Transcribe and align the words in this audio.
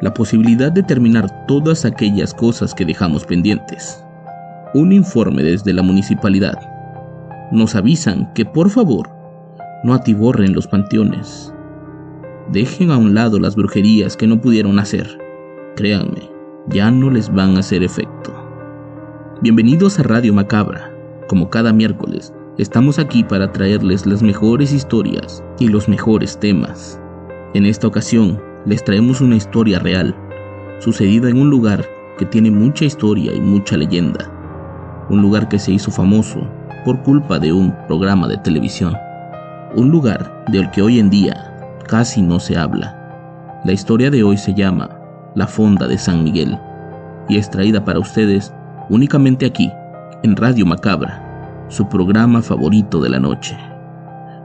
la 0.00 0.14
posibilidad 0.14 0.70
de 0.70 0.82
terminar 0.82 1.46
todas 1.46 1.84
aquellas 1.84 2.32
cosas 2.32 2.74
que 2.74 2.84
dejamos 2.84 3.24
pendientes. 3.24 4.04
Un 4.74 4.92
informe 4.92 5.42
desde 5.42 5.72
la 5.72 5.82
municipalidad. 5.82 6.58
Nos 7.50 7.74
avisan 7.74 8.32
que 8.34 8.44
por 8.44 8.70
favor 8.70 9.08
no 9.82 9.94
atiborren 9.94 10.54
los 10.54 10.66
panteones. 10.66 11.52
Dejen 12.52 12.90
a 12.90 12.96
un 12.96 13.14
lado 13.14 13.38
las 13.38 13.56
brujerías 13.56 14.16
que 14.16 14.26
no 14.26 14.40
pudieron 14.40 14.78
hacer. 14.78 15.18
Créanme, 15.74 16.30
ya 16.68 16.90
no 16.90 17.10
les 17.10 17.32
van 17.32 17.56
a 17.56 17.60
hacer 17.60 17.82
efecto. 17.82 18.32
Bienvenidos 19.40 19.98
a 19.98 20.02
Radio 20.02 20.32
Macabra. 20.32 20.92
Como 21.28 21.50
cada 21.50 21.72
miércoles, 21.72 22.32
estamos 22.56 22.98
aquí 22.98 23.24
para 23.24 23.52
traerles 23.52 24.06
las 24.06 24.22
mejores 24.22 24.72
historias 24.72 25.42
y 25.58 25.68
los 25.68 25.88
mejores 25.88 26.38
temas. 26.38 27.00
En 27.54 27.66
esta 27.66 27.86
ocasión, 27.86 28.40
les 28.68 28.84
traemos 28.84 29.22
una 29.22 29.34
historia 29.34 29.78
real, 29.78 30.14
sucedida 30.78 31.30
en 31.30 31.40
un 31.40 31.48
lugar 31.48 31.86
que 32.18 32.26
tiene 32.26 32.50
mucha 32.50 32.84
historia 32.84 33.34
y 33.34 33.40
mucha 33.40 33.78
leyenda. 33.78 34.30
Un 35.08 35.22
lugar 35.22 35.48
que 35.48 35.58
se 35.58 35.72
hizo 35.72 35.90
famoso 35.90 36.46
por 36.84 37.02
culpa 37.02 37.38
de 37.38 37.50
un 37.50 37.74
programa 37.86 38.28
de 38.28 38.36
televisión. 38.36 38.94
Un 39.74 39.90
lugar 39.90 40.44
del 40.48 40.70
que 40.70 40.82
hoy 40.82 40.98
en 40.98 41.08
día 41.08 41.78
casi 41.88 42.20
no 42.20 42.38
se 42.38 42.58
habla. 42.58 43.62
La 43.64 43.72
historia 43.72 44.10
de 44.10 44.22
hoy 44.22 44.36
se 44.36 44.52
llama 44.52 45.00
La 45.34 45.46
Fonda 45.46 45.88
de 45.88 45.96
San 45.96 46.22
Miguel 46.22 46.58
y 47.26 47.38
es 47.38 47.48
traída 47.48 47.82
para 47.82 48.00
ustedes 48.00 48.52
únicamente 48.90 49.46
aquí, 49.46 49.72
en 50.22 50.36
Radio 50.36 50.66
Macabra, 50.66 51.66
su 51.68 51.88
programa 51.88 52.42
favorito 52.42 53.00
de 53.00 53.08
la 53.08 53.18
noche. 53.18 53.56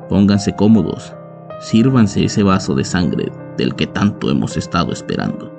Pónganse 0.07 0.55
cómodos, 0.55 1.13
sírvanse 1.59 2.23
ese 2.23 2.41
vaso 2.43 2.73
de 2.73 2.85
sangre 2.85 3.42
del 3.57 3.75
que 3.75 3.87
tanto 3.87 4.29
hemos 4.29 4.57
estado 4.57 4.91
esperando. 4.91 5.51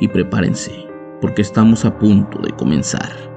Y 0.00 0.08
prepárense, 0.08 0.86
porque 1.20 1.42
estamos 1.42 1.84
a 1.84 1.98
punto 1.98 2.38
de 2.38 2.50
comenzar. 2.52 3.32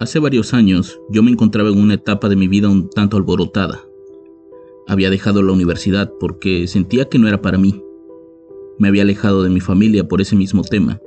Hace 0.00 0.18
varios 0.18 0.52
años 0.52 1.00
yo 1.08 1.22
me 1.22 1.30
encontraba 1.30 1.70
en 1.70 1.78
una 1.78 1.94
etapa 1.94 2.28
de 2.28 2.36
mi 2.36 2.48
vida 2.48 2.68
un 2.68 2.90
tanto 2.90 3.16
alborotada. 3.16 3.80
Había 4.86 5.08
dejado 5.08 5.42
la 5.42 5.52
universidad 5.52 6.12
porque 6.20 6.66
sentía 6.66 7.08
que 7.08 7.18
no 7.18 7.26
era 7.26 7.40
para 7.40 7.56
mí. 7.56 7.82
Me 8.78 8.88
había 8.88 9.02
alejado 9.02 9.42
de 9.42 9.50
mi 9.50 9.60
familia 9.60 10.06
por 10.06 10.20
ese 10.20 10.36
mismo 10.36 10.62
tema, 10.62 11.00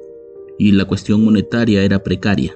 y 0.58 0.72
la 0.72 0.86
cuestión 0.86 1.23
monetaria 1.23 1.84
era 1.84 2.02
precaria. 2.02 2.56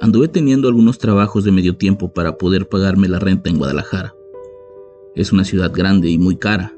Anduve 0.00 0.28
teniendo 0.28 0.68
algunos 0.68 0.98
trabajos 0.98 1.42
de 1.42 1.50
medio 1.50 1.76
tiempo 1.76 2.12
para 2.12 2.38
poder 2.38 2.68
pagarme 2.68 3.08
la 3.08 3.18
renta 3.18 3.50
en 3.50 3.58
Guadalajara. 3.58 4.14
Es 5.16 5.32
una 5.32 5.44
ciudad 5.44 5.72
grande 5.74 6.08
y 6.08 6.18
muy 6.18 6.36
cara, 6.36 6.72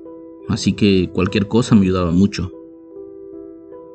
así 0.49 0.73
que 0.73 1.11
cualquier 1.13 1.47
cosa 1.47 1.75
me 1.75 1.83
ayudaba 1.83 2.13
mucho. 2.13 2.51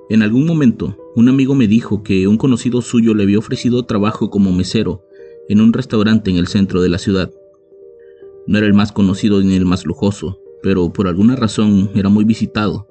En 0.09 0.21
algún 0.21 0.45
momento, 0.45 0.95
un 1.15 1.27
amigo 1.27 1.55
me 1.55 1.67
dijo 1.67 2.03
que 2.03 2.27
un 2.27 2.37
conocido 2.37 2.83
suyo 2.83 3.15
le 3.15 3.23
había 3.23 3.39
ofrecido 3.39 3.83
trabajo 3.87 4.29
como 4.29 4.51
mesero 4.51 5.03
en 5.49 5.59
un 5.59 5.73
restaurante 5.73 6.29
en 6.29 6.37
el 6.37 6.45
centro 6.45 6.83
de 6.83 6.89
la 6.89 6.99
ciudad. 6.99 7.31
No 8.45 8.59
era 8.59 8.67
el 8.67 8.75
más 8.75 8.91
conocido 8.91 9.41
ni 9.41 9.55
el 9.55 9.65
más 9.65 9.87
lujoso, 9.87 10.39
pero 10.61 10.93
por 10.93 11.07
alguna 11.07 11.35
razón 11.35 11.89
era 11.95 12.09
muy 12.09 12.25
visitado, 12.25 12.87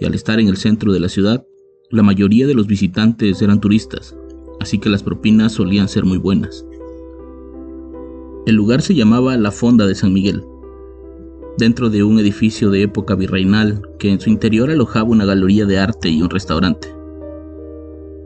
y 0.00 0.06
al 0.06 0.14
estar 0.14 0.40
en 0.40 0.48
el 0.48 0.56
centro 0.56 0.92
de 0.92 0.98
la 0.98 1.08
ciudad, 1.08 1.46
la 1.88 2.02
mayoría 2.02 2.48
de 2.48 2.54
los 2.54 2.66
visitantes 2.66 3.40
eran 3.42 3.60
turistas 3.60 4.16
así 4.62 4.78
que 4.78 4.88
las 4.88 5.02
propinas 5.02 5.52
solían 5.52 5.88
ser 5.88 6.04
muy 6.04 6.18
buenas. 6.18 6.64
El 8.46 8.54
lugar 8.54 8.80
se 8.80 8.94
llamaba 8.94 9.36
La 9.36 9.50
Fonda 9.50 9.86
de 9.86 9.94
San 9.94 10.12
Miguel, 10.12 10.44
dentro 11.58 11.90
de 11.90 12.02
un 12.02 12.18
edificio 12.18 12.70
de 12.70 12.82
época 12.82 13.14
virreinal 13.14 13.82
que 13.98 14.10
en 14.10 14.20
su 14.20 14.30
interior 14.30 14.70
alojaba 14.70 15.10
una 15.10 15.24
galería 15.24 15.66
de 15.66 15.78
arte 15.78 16.08
y 16.08 16.22
un 16.22 16.30
restaurante. 16.30 16.88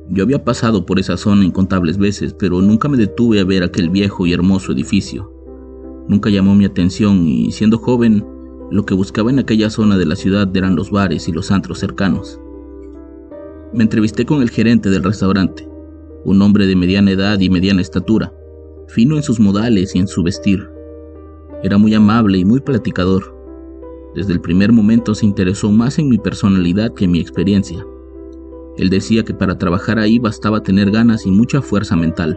Yo 0.09 0.23
había 0.23 0.45
pasado 0.45 0.87
por 0.87 1.01
esa 1.01 1.17
zona 1.17 1.45
incontables 1.45 1.99
veces, 1.99 2.33
pero 2.33 2.61
nunca 2.61 2.89
me 2.89 2.97
detuve 2.97 3.41
a 3.41 3.45
ver 3.45 3.65
aquel 3.65 3.91
viejo 3.91 4.27
y 4.27 4.33
hermoso 4.33 4.73
edificio. 4.73 5.33
Nunca 6.07 6.31
llamó 6.31 6.55
mi 6.55 6.65
atención 6.65 7.27
y 7.27 7.51
siendo 7.51 7.79
joven, 7.79 8.25
lo 8.71 8.87
que 8.87 8.95
buscaba 8.95 9.31
en 9.31 9.41
aquella 9.41 9.71
zona 9.71 9.99
de 9.99 10.07
la 10.07 10.17
ciudad 10.17 10.55
eran 10.57 10.77
los 10.77 10.91
bares 10.91 11.29
y 11.29 11.33
los 11.33 11.51
antros 11.51 11.81
cercanos. 11.81 12.41
Me 13.73 13.83
entrevisté 13.83 14.25
con 14.25 14.43
el 14.43 14.51
gerente 14.51 14.91
del 14.91 15.03
restaurante 15.03 15.76
un 16.27 16.43
hombre 16.43 16.67
de 16.67 16.75
mediana 16.75 17.13
edad 17.13 17.39
y 17.39 17.49
mediana 17.49 17.81
estatura, 17.81 18.33
fino 18.89 19.15
en 19.17 19.23
sus 19.23 19.39
modales 19.39 19.95
y 19.95 20.01
en 20.01 20.09
su 20.09 20.25
vestir. 20.25 20.69
Era 21.63 21.79
muy 21.79 21.95
amable 21.95 22.37
y 22.39 22.45
muy 22.45 22.59
platicador. 22.59 23.33
Desde 24.17 24.33
el 24.33 24.41
primer 24.41 24.73
momento 24.73 25.15
se 25.15 25.25
interesó 25.25 25.71
más 25.71 26.01
en 26.01 26.09
mi 26.09 26.19
personalidad 26.19 26.93
que 26.95 27.05
en 27.05 27.13
mi 27.13 27.21
experiencia. 27.21 27.87
Él 28.77 28.91
decía 28.91 29.25
que 29.25 29.35
para 29.35 29.57
trabajar 29.57 30.01
ahí 30.01 30.19
bastaba 30.19 30.65
tener 30.65 30.91
ganas 30.91 31.27
y 31.27 31.31
mucha 31.31 31.63
fuerza 31.63 31.95
mental, 31.95 32.37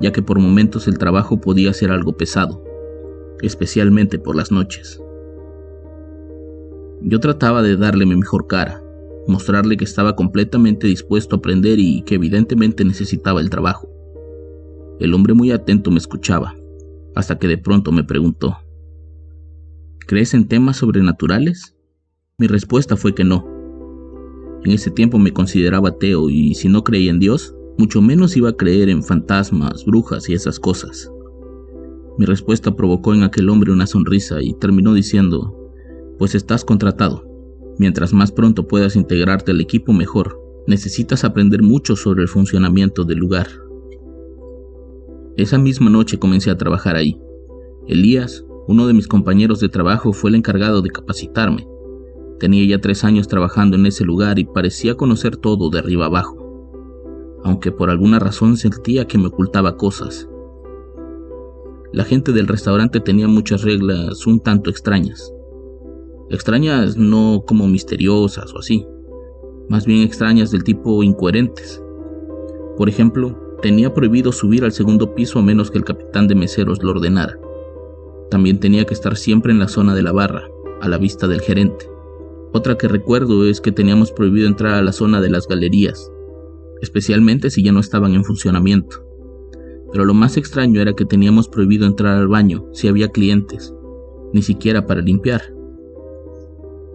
ya 0.00 0.10
que 0.10 0.20
por 0.20 0.40
momentos 0.40 0.88
el 0.88 0.98
trabajo 0.98 1.40
podía 1.40 1.72
ser 1.72 1.92
algo 1.92 2.16
pesado, 2.16 2.64
especialmente 3.42 4.18
por 4.18 4.34
las 4.34 4.50
noches. 4.50 5.00
Yo 7.00 7.20
trataba 7.20 7.62
de 7.62 7.76
darle 7.76 8.06
mi 8.06 8.16
mejor 8.16 8.48
cara, 8.48 8.83
mostrarle 9.26 9.76
que 9.76 9.84
estaba 9.84 10.16
completamente 10.16 10.86
dispuesto 10.86 11.36
a 11.36 11.38
aprender 11.38 11.78
y 11.78 12.02
que 12.02 12.16
evidentemente 12.16 12.84
necesitaba 12.84 13.40
el 13.40 13.50
trabajo. 13.50 13.88
El 15.00 15.14
hombre 15.14 15.34
muy 15.34 15.50
atento 15.50 15.90
me 15.90 15.98
escuchaba, 15.98 16.54
hasta 17.14 17.38
que 17.38 17.48
de 17.48 17.58
pronto 17.58 17.92
me 17.92 18.04
preguntó, 18.04 18.56
¿Crees 20.06 20.34
en 20.34 20.48
temas 20.48 20.76
sobrenaturales? 20.76 21.74
Mi 22.36 22.46
respuesta 22.46 22.96
fue 22.96 23.14
que 23.14 23.24
no. 23.24 23.48
En 24.64 24.72
ese 24.72 24.90
tiempo 24.90 25.18
me 25.18 25.32
consideraba 25.32 25.90
ateo 25.90 26.28
y 26.28 26.54
si 26.54 26.68
no 26.68 26.84
creía 26.84 27.10
en 27.10 27.20
Dios, 27.20 27.54
mucho 27.78 28.02
menos 28.02 28.36
iba 28.36 28.50
a 28.50 28.56
creer 28.56 28.88
en 28.88 29.02
fantasmas, 29.02 29.84
brujas 29.86 30.28
y 30.28 30.34
esas 30.34 30.60
cosas. 30.60 31.10
Mi 32.18 32.26
respuesta 32.26 32.76
provocó 32.76 33.14
en 33.14 33.22
aquel 33.22 33.48
hombre 33.48 33.72
una 33.72 33.86
sonrisa 33.86 34.42
y 34.42 34.54
terminó 34.54 34.94
diciendo, 34.94 35.72
pues 36.18 36.34
estás 36.34 36.64
contratado. 36.64 37.33
Mientras 37.78 38.12
más 38.12 38.30
pronto 38.30 38.68
puedas 38.68 38.96
integrarte 38.96 39.50
al 39.50 39.60
equipo 39.60 39.92
mejor, 39.92 40.40
necesitas 40.66 41.24
aprender 41.24 41.62
mucho 41.62 41.96
sobre 41.96 42.22
el 42.22 42.28
funcionamiento 42.28 43.04
del 43.04 43.18
lugar. 43.18 43.48
Esa 45.36 45.58
misma 45.58 45.90
noche 45.90 46.18
comencé 46.18 46.50
a 46.50 46.56
trabajar 46.56 46.94
ahí. 46.94 47.20
Elías, 47.88 48.44
uno 48.68 48.86
de 48.86 48.94
mis 48.94 49.08
compañeros 49.08 49.58
de 49.58 49.68
trabajo, 49.68 50.12
fue 50.12 50.30
el 50.30 50.36
encargado 50.36 50.80
de 50.80 50.90
capacitarme. 50.90 51.66
Tenía 52.38 52.64
ya 52.64 52.80
tres 52.80 53.04
años 53.04 53.26
trabajando 53.26 53.76
en 53.76 53.86
ese 53.86 54.04
lugar 54.04 54.38
y 54.38 54.44
parecía 54.44 54.94
conocer 54.94 55.36
todo 55.36 55.70
de 55.70 55.80
arriba 55.80 56.06
abajo, 56.06 57.40
aunque 57.42 57.72
por 57.72 57.90
alguna 57.90 58.20
razón 58.20 58.56
sentía 58.56 59.06
que 59.06 59.18
me 59.18 59.26
ocultaba 59.26 59.76
cosas. 59.76 60.28
La 61.92 62.04
gente 62.04 62.32
del 62.32 62.46
restaurante 62.46 63.00
tenía 63.00 63.28
muchas 63.28 63.62
reglas 63.62 64.26
un 64.26 64.40
tanto 64.40 64.70
extrañas. 64.70 65.33
Extrañas 66.30 66.96
no 66.96 67.44
como 67.46 67.68
misteriosas 67.68 68.54
o 68.54 68.58
así, 68.58 68.86
más 69.68 69.86
bien 69.86 70.02
extrañas 70.02 70.50
del 70.50 70.64
tipo 70.64 71.02
incoherentes. 71.02 71.82
Por 72.76 72.88
ejemplo, 72.88 73.38
tenía 73.62 73.94
prohibido 73.94 74.32
subir 74.32 74.64
al 74.64 74.72
segundo 74.72 75.14
piso 75.14 75.38
a 75.38 75.42
menos 75.42 75.70
que 75.70 75.78
el 75.78 75.84
capitán 75.84 76.28
de 76.28 76.34
meseros 76.34 76.82
lo 76.82 76.90
ordenara. 76.90 77.38
También 78.30 78.58
tenía 78.58 78.84
que 78.84 78.94
estar 78.94 79.16
siempre 79.16 79.52
en 79.52 79.58
la 79.58 79.68
zona 79.68 79.94
de 79.94 80.02
la 80.02 80.12
barra, 80.12 80.48
a 80.80 80.88
la 80.88 80.98
vista 80.98 81.28
del 81.28 81.40
gerente. 81.40 81.88
Otra 82.52 82.76
que 82.76 82.88
recuerdo 82.88 83.46
es 83.46 83.60
que 83.60 83.72
teníamos 83.72 84.12
prohibido 84.12 84.46
entrar 84.46 84.74
a 84.74 84.82
la 84.82 84.92
zona 84.92 85.20
de 85.20 85.30
las 85.30 85.48
galerías, 85.48 86.10
especialmente 86.82 87.50
si 87.50 87.62
ya 87.62 87.72
no 87.72 87.80
estaban 87.80 88.14
en 88.14 88.24
funcionamiento. 88.24 89.04
Pero 89.92 90.04
lo 90.04 90.14
más 90.14 90.36
extraño 90.36 90.80
era 90.80 90.94
que 90.94 91.04
teníamos 91.04 91.48
prohibido 91.48 91.86
entrar 91.86 92.18
al 92.18 92.28
baño 92.28 92.66
si 92.72 92.88
había 92.88 93.08
clientes, 93.08 93.72
ni 94.32 94.42
siquiera 94.42 94.86
para 94.86 95.00
limpiar. 95.00 95.53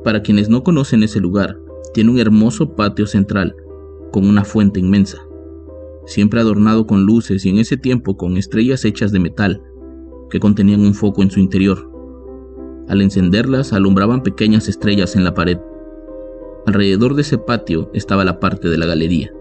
Para 0.04 0.22
quienes 0.22 0.50
no 0.50 0.64
conocen 0.64 1.04
ese 1.04 1.20
lugar, 1.20 1.60
tiene 1.94 2.12
un 2.12 2.20
hermoso 2.20 2.76
patio 2.76 3.06
central, 3.06 3.56
con 4.12 4.28
una 4.28 4.44
fuente 4.44 4.80
inmensa, 4.80 5.20
siempre 6.06 6.40
adornado 6.40 6.88
con 6.88 7.06
luces 7.06 7.46
y 7.46 7.50
en 7.50 7.58
ese 7.58 7.78
tiempo 7.78 8.16
con 8.18 8.38
estrellas 8.38 8.86
hechas 8.86 9.12
de 9.12 9.20
metal, 9.20 9.62
que 10.30 10.40
contenían 10.40 10.82
un 10.82 10.94
foco 10.94 11.22
en 11.22 11.32
su 11.32 11.40
interior. 11.40 11.92
Al 12.88 13.02
encenderlas 13.02 13.74
alumbraban 13.74 14.24
pequeñas 14.24 14.68
estrellas 14.68 15.16
en 15.16 15.24
la 15.24 15.34
pared. 15.34 15.58
Alrededor 16.66 17.16
de 17.16 17.22
ese 17.22 17.38
patio 17.38 17.90
estaba 17.94 18.24
la 18.24 18.40
parte 18.40 18.70
de 18.70 18.78
la 18.78 18.86
galería, 18.86 19.34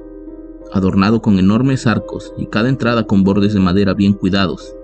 adornado 0.72 1.22
con 1.22 1.38
enormes 1.38 1.86
arcos 1.86 2.34
y 2.36 2.46
cada 2.46 2.68
entrada 2.68 3.06
con 3.06 3.22
bordes 3.24 3.54
de 3.54 3.60
madera 3.60 3.94
bien 3.94 4.12
cuidados. 4.12 4.74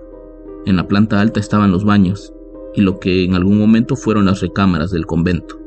En 0.65 0.77
la 0.77 0.87
planta 0.87 1.21
alta 1.21 1.39
estaban 1.39 1.71
los 1.71 1.85
baños 1.85 2.33
y 2.73 2.81
lo 2.81 2.99
que 2.99 3.23
en 3.23 3.35
algún 3.35 3.57
momento 3.57 3.95
fueron 3.95 4.25
las 4.25 4.41
recámaras 4.41 4.91
del 4.91 5.05
convento. 5.05 5.64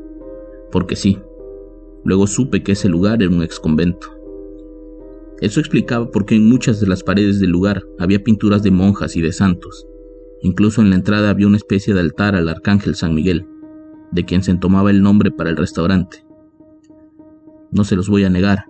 Porque 0.71 0.95
sí, 0.95 1.19
luego 2.03 2.27
supe 2.27 2.63
que 2.63 2.73
ese 2.73 2.89
lugar 2.89 3.21
era 3.21 3.33
un 3.33 3.43
ex 3.43 3.59
convento. 3.59 4.07
Eso 5.41 5.59
explicaba 5.59 6.11
por 6.11 6.25
qué 6.25 6.35
en 6.35 6.49
muchas 6.49 6.79
de 6.79 6.87
las 6.87 7.03
paredes 7.03 7.39
del 7.39 7.51
lugar 7.51 7.83
había 7.97 8.23
pinturas 8.23 8.61
de 8.61 8.71
monjas 8.71 9.15
y 9.15 9.21
de 9.21 9.31
santos. 9.31 9.87
Incluso 10.41 10.81
en 10.81 10.89
la 10.89 10.95
entrada 10.95 11.29
había 11.29 11.47
una 11.47 11.57
especie 11.57 11.93
de 11.93 12.01
altar 12.01 12.35
al 12.35 12.49
arcángel 12.49 12.95
San 12.95 13.15
Miguel, 13.15 13.45
de 14.11 14.25
quien 14.25 14.43
se 14.43 14.55
tomaba 14.55 14.91
el 14.91 15.01
nombre 15.01 15.31
para 15.31 15.49
el 15.49 15.57
restaurante. 15.57 16.25
No 17.71 17.83
se 17.83 17.95
los 17.95 18.09
voy 18.09 18.23
a 18.23 18.29
negar, 18.29 18.65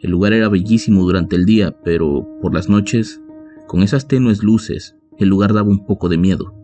el 0.00 0.12
lugar 0.12 0.32
era 0.32 0.48
bellísimo 0.48 1.02
durante 1.02 1.34
el 1.34 1.44
día, 1.44 1.76
pero 1.82 2.24
por 2.40 2.54
las 2.54 2.68
noches, 2.68 3.20
con 3.66 3.82
esas 3.82 4.06
tenues 4.06 4.44
luces, 4.44 4.96
el 5.18 5.28
lugar 5.28 5.52
daba 5.52 5.68
un 5.68 5.86
poco 5.86 6.08
de 6.08 6.18
miedo. 6.18 6.54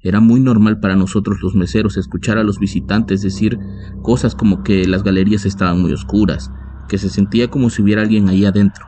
Era 0.00 0.20
muy 0.20 0.40
normal 0.40 0.78
para 0.78 0.94
nosotros 0.94 1.38
los 1.42 1.56
meseros 1.56 1.96
escuchar 1.96 2.38
a 2.38 2.44
los 2.44 2.60
visitantes 2.60 3.20
decir 3.20 3.58
cosas 4.02 4.36
como 4.36 4.62
que 4.62 4.86
las 4.86 5.02
galerías 5.02 5.44
estaban 5.44 5.80
muy 5.82 5.92
oscuras, 5.92 6.52
que 6.88 6.98
se 6.98 7.10
sentía 7.10 7.48
como 7.48 7.68
si 7.68 7.82
hubiera 7.82 8.02
alguien 8.02 8.28
ahí 8.28 8.44
adentro. 8.44 8.86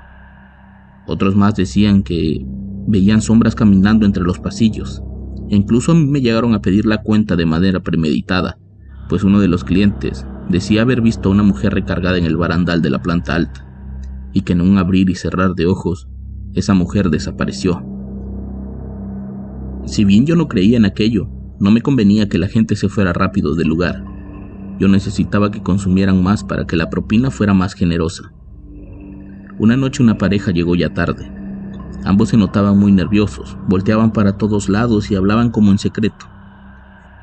Otros 1.06 1.34
más 1.34 1.56
decían 1.56 2.04
que 2.04 2.46
veían 2.86 3.22
sombras 3.22 3.56
caminando 3.56 4.06
entre 4.06 4.22
los 4.22 4.38
pasillos, 4.38 5.02
e 5.48 5.56
incluso 5.56 5.92
a 5.92 5.94
mí 5.96 6.06
me 6.06 6.20
llegaron 6.20 6.54
a 6.54 6.62
pedir 6.62 6.86
la 6.86 7.02
cuenta 7.02 7.34
de 7.34 7.46
manera 7.46 7.80
premeditada, 7.80 8.58
pues 9.08 9.24
uno 9.24 9.40
de 9.40 9.48
los 9.48 9.64
clientes 9.64 10.24
decía 10.48 10.82
haber 10.82 11.00
visto 11.00 11.28
a 11.28 11.32
una 11.32 11.42
mujer 11.42 11.74
recargada 11.74 12.18
en 12.18 12.24
el 12.24 12.36
barandal 12.36 12.82
de 12.82 12.90
la 12.90 13.02
planta 13.02 13.34
alta, 13.34 13.66
y 14.32 14.42
que 14.42 14.52
en 14.52 14.60
un 14.60 14.78
abrir 14.78 15.10
y 15.10 15.16
cerrar 15.16 15.54
de 15.54 15.66
ojos, 15.66 16.08
esa 16.54 16.74
mujer 16.74 17.10
desapareció. 17.10 17.89
Si 19.90 20.04
bien 20.04 20.24
yo 20.24 20.36
no 20.36 20.46
creía 20.46 20.76
en 20.76 20.84
aquello, 20.84 21.28
no 21.58 21.72
me 21.72 21.82
convenía 21.82 22.28
que 22.28 22.38
la 22.38 22.46
gente 22.46 22.76
se 22.76 22.88
fuera 22.88 23.12
rápido 23.12 23.56
del 23.56 23.66
lugar, 23.66 24.04
yo 24.78 24.86
necesitaba 24.86 25.50
que 25.50 25.64
consumieran 25.64 26.22
más 26.22 26.44
para 26.44 26.64
que 26.64 26.76
la 26.76 26.88
propina 26.88 27.32
fuera 27.32 27.54
más 27.54 27.74
generosa. 27.74 28.32
Una 29.58 29.76
noche 29.76 30.04
una 30.04 30.16
pareja 30.16 30.52
llegó 30.52 30.76
ya 30.76 30.94
tarde. 30.94 31.28
Ambos 32.04 32.28
se 32.28 32.36
notaban 32.36 32.78
muy 32.78 32.92
nerviosos, 32.92 33.58
volteaban 33.68 34.12
para 34.12 34.38
todos 34.38 34.68
lados 34.68 35.10
y 35.10 35.16
hablaban 35.16 35.50
como 35.50 35.72
en 35.72 35.78
secreto. 35.78 36.24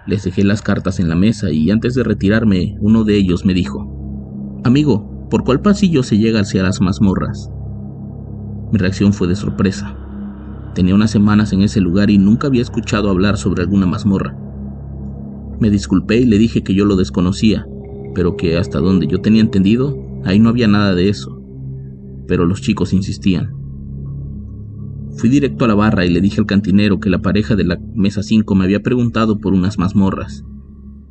Les 0.06 0.26
dejé 0.26 0.44
las 0.44 0.62
cartas 0.62 1.00
en 1.00 1.08
la 1.08 1.16
mesa 1.16 1.50
y 1.50 1.72
antes 1.72 1.96
de 1.96 2.04
retirarme, 2.04 2.76
uno 2.82 3.06
de 3.06 3.16
ellos 3.16 3.46
me 3.46 3.54
dijo, 3.54 4.60
Amigo, 4.66 5.30
¿por 5.30 5.46
cuál 5.46 5.62
pasillo 5.62 6.04
se 6.04 6.18
llega 6.18 6.42
hacia 6.42 6.64
las 6.64 6.82
mazmorras? 6.82 7.50
Mi 8.74 8.78
reacción 8.78 9.14
fue 9.14 9.30
de 9.30 9.38
sorpresa. 9.38 10.07
Tenía 10.74 10.96
unas 10.96 11.12
semanas 11.12 11.54
en 11.54 11.62
ese 11.62 11.82
lugar 11.82 12.10
y 12.10 12.18
nunca 12.18 12.48
había 12.48 12.62
escuchado 12.62 13.10
hablar 13.10 13.38
sobre 13.38 13.64
alguna 13.64 13.86
mazmorra. 13.86 14.38
Me 15.60 15.70
disculpé 15.70 16.18
y 16.18 16.26
le 16.26 16.38
dije 16.38 16.64
que 16.64 16.76
yo 16.76 16.86
lo 16.86 16.96
desconocía, 16.96 17.68
pero 18.14 18.38
que 18.38 18.58
hasta 18.58 18.80
donde 18.80 19.08
yo 19.08 19.22
tenía 19.22 19.42
entendido, 19.42 19.98
ahí 20.24 20.40
no 20.40 20.50
había 20.50 20.68
nada 20.68 20.94
de 20.94 21.10
eso. 21.10 21.42
Pero 22.28 22.46
los 22.46 22.62
chicos 22.62 22.94
insistían. 22.94 23.56
Fui 25.18 25.30
directo 25.30 25.66
a 25.66 25.68
la 25.68 25.74
barra 25.74 26.06
y 26.06 26.12
le 26.12 26.22
dije 26.22 26.40
al 26.40 26.46
cantinero 26.46 27.00
que 27.00 27.10
la 27.10 27.24
pareja 27.24 27.56
de 27.56 27.64
la 27.64 27.80
mesa 27.96 28.22
5 28.22 28.54
me 28.54 28.66
había 28.66 28.84
preguntado 28.84 29.40
por 29.40 29.54
unas 29.54 29.80
mazmorras, 29.80 30.46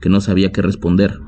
que 0.00 0.08
no 0.08 0.20
sabía 0.20 0.52
qué 0.52 0.62
responder. 0.62 1.18